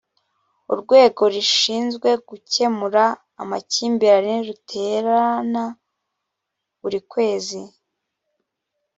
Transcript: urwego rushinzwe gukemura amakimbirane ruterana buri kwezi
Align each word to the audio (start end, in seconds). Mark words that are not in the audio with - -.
urwego 0.73 1.21
rushinzwe 1.33 2.09
gukemura 2.27 3.03
amakimbirane 3.41 4.35
ruterana 4.47 5.63
buri 6.81 6.99
kwezi 7.11 7.59